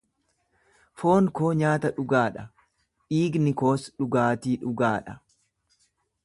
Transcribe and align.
Foon 1.01 1.27
koo 1.39 1.51
nyaata 1.59 1.91
dhugaa 1.97 2.23
dha, 2.37 2.45
dhiigni 3.15 3.55
koos 3.63 3.85
dhugaatii 4.01 4.55
dhugaa 4.65 4.93
dha. 5.09 5.19